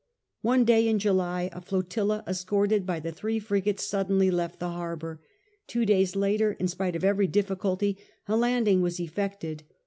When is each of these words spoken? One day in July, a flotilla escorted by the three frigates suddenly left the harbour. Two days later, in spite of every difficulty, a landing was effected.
One 0.41 0.65
day 0.65 0.87
in 0.87 0.97
July, 0.97 1.51
a 1.53 1.61
flotilla 1.61 2.23
escorted 2.27 2.87
by 2.87 2.99
the 2.99 3.11
three 3.11 3.37
frigates 3.37 3.85
suddenly 3.87 4.31
left 4.31 4.59
the 4.59 4.69
harbour. 4.69 5.21
Two 5.67 5.85
days 5.85 6.15
later, 6.15 6.53
in 6.53 6.67
spite 6.67 6.95
of 6.95 7.03
every 7.03 7.27
difficulty, 7.27 7.99
a 8.27 8.35
landing 8.35 8.81
was 8.81 8.99
effected. 8.99 9.61